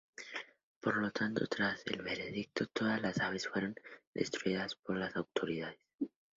Por 0.79 0.97
lo 0.97 1.11
tanto, 1.11 1.45
tras 1.45 1.85
el 1.85 2.01
veredicto, 2.01 2.65
todas 2.73 2.99
las 3.03 3.19
aves 3.19 3.47
fueron 3.47 3.75
destruidas 4.15 4.73
por 4.73 4.97
las 4.97 5.15
autoridades. 5.15 5.77